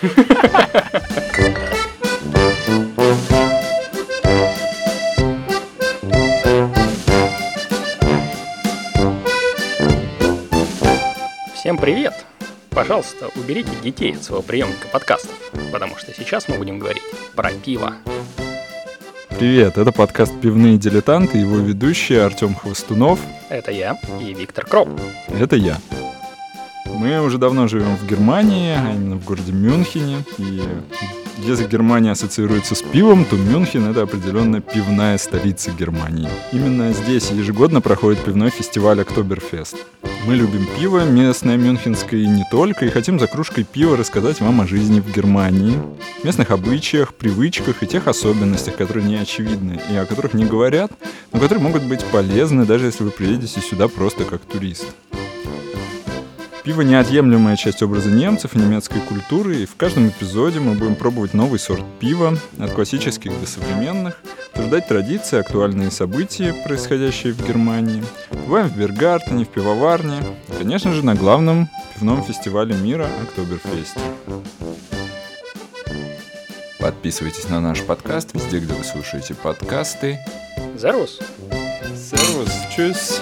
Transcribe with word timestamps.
Всем 0.00 0.16
привет! 11.76 12.14
Пожалуйста, 12.70 13.28
уберите 13.36 13.68
детей 13.82 14.14
от 14.14 14.24
своего 14.24 14.40
приемника 14.42 14.88
подкастов, 14.90 15.38
потому 15.70 15.98
что 15.98 16.14
сейчас 16.14 16.48
мы 16.48 16.56
будем 16.56 16.78
говорить 16.78 17.02
про 17.36 17.50
пиво. 17.52 17.96
Привет, 19.28 19.76
это 19.76 19.92
подкаст 19.92 20.32
«Пивные 20.40 20.78
дилетанты», 20.78 21.36
его 21.36 21.56
ведущие 21.56 22.24
Артем 22.24 22.54
Хвостунов. 22.54 23.20
Это 23.50 23.70
я 23.70 23.98
и 24.18 24.32
Виктор 24.32 24.64
Кроп. 24.64 24.88
Это 25.28 25.56
я. 25.56 25.76
Мы 26.98 27.20
уже 27.22 27.38
давно 27.38 27.68
живем 27.68 27.96
в 27.96 28.06
Германии, 28.06 28.74
а 28.76 28.92
именно 28.94 29.16
в 29.16 29.24
городе 29.24 29.52
Мюнхене, 29.52 30.18
и 30.38 30.62
если 31.46 31.66
Германия 31.66 32.10
ассоциируется 32.10 32.74
с 32.74 32.82
пивом, 32.82 33.24
то 33.24 33.36
Мюнхен— 33.36 33.86
это 33.90 34.02
определенно 34.02 34.60
пивная 34.60 35.16
столица 35.16 35.70
Германии. 35.70 36.28
Именно 36.52 36.92
здесь 36.92 37.30
ежегодно 37.30 37.80
проходит 37.80 38.22
пивной 38.22 38.50
фестиваль 38.50 39.00
Октоберфест. 39.00 39.76
Мы 40.26 40.36
любим 40.36 40.66
пиво, 40.78 41.02
местное 41.04 41.56
мюнхенское 41.56 42.20
и 42.20 42.26
не 42.26 42.44
только, 42.50 42.84
и 42.84 42.90
хотим 42.90 43.18
за 43.18 43.26
кружкой 43.26 43.64
пива 43.64 43.96
рассказать 43.96 44.40
вам 44.40 44.60
о 44.60 44.66
жизни 44.66 45.00
в 45.00 45.10
Германии, 45.10 45.80
местных 46.22 46.50
обычаях, 46.50 47.14
привычках 47.14 47.82
и 47.82 47.86
тех 47.86 48.06
особенностях, 48.06 48.76
которые 48.76 49.06
не 49.06 49.16
очевидны 49.16 49.80
и 49.90 49.96
о 49.96 50.04
которых 50.04 50.34
не 50.34 50.44
говорят, 50.44 50.92
но 51.32 51.40
которые 51.40 51.64
могут 51.64 51.84
быть 51.84 52.04
полезны, 52.04 52.66
даже 52.66 52.86
если 52.86 53.02
вы 53.02 53.10
приедете 53.10 53.60
сюда 53.62 53.88
просто 53.88 54.24
как 54.24 54.42
турист. 54.42 54.86
Пиво– 56.62 56.80
неотъемлемая 56.82 57.56
часть 57.56 57.82
образа 57.82 58.10
немцев 58.10 58.54
и 58.54 58.58
немецкой 58.58 59.00
культуры, 59.00 59.56
и 59.56 59.66
в 59.66 59.76
каждом 59.76 60.08
эпизоде 60.08 60.60
мы 60.60 60.74
будем 60.74 60.94
пробовать 60.94 61.32
новый 61.32 61.58
сорт 61.58 61.84
пива, 61.98 62.36
от 62.58 62.72
классических 62.72 63.32
до 63.40 63.46
современных, 63.46 64.20
обсуждать 64.52 64.86
традиции, 64.86 65.38
актуальные 65.38 65.90
события, 65.90 66.52
происходящие 66.52 67.32
в 67.32 67.46
Германии. 67.46 68.04
Бываем 68.46 68.68
в 68.68 68.76
Бергартене, 68.76 69.46
в 69.46 69.48
пивоварне, 69.48 70.22
и, 70.48 70.52
конечно 70.58 70.92
же, 70.92 71.04
на 71.04 71.14
главном 71.14 71.70
пивном 71.94 72.22
фестивале 72.22 72.74
мира– 72.74 73.08
Октоберфесте. 73.22 74.00
Подписывайтесь 76.78 77.48
на 77.48 77.60
наш 77.60 77.82
подкаст 77.82 78.34
везде, 78.34 78.58
где 78.58 78.74
вы 78.74 78.84
слушаете 78.84 79.34
подкасты. 79.34 80.18
Зарус! 80.76 81.20
Сервус, 81.94 82.50
чус! 82.74 83.20